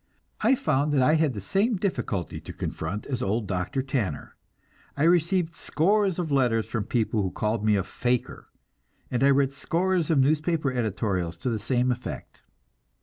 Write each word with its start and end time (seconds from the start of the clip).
I 0.41 0.55
found 0.55 0.91
that 0.93 1.01
I 1.03 1.13
had 1.13 1.35
the 1.35 1.39
same 1.41 1.75
difficulty 1.75 2.41
to 2.41 2.53
confront 2.53 3.05
as 3.05 3.21
old 3.21 3.45
Dr. 3.45 3.83
Tanner; 3.83 4.35
I 4.97 5.03
received 5.03 5.55
scores 5.55 6.17
of 6.17 6.31
letters 6.31 6.65
from 6.65 6.85
people 6.85 7.21
who 7.21 7.29
called 7.29 7.63
me 7.63 7.75
a 7.75 7.83
"faker," 7.83 8.47
and 9.11 9.23
I 9.23 9.29
read 9.29 9.53
scores 9.53 10.09
of 10.09 10.17
newspaper 10.17 10.73
editorials 10.73 11.37
to 11.37 11.51
the 11.51 11.59
same 11.59 11.91
effect. 11.91 12.41